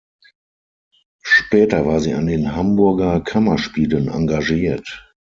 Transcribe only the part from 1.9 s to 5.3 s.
sie an den Hamburger Kammerspielen engagiert.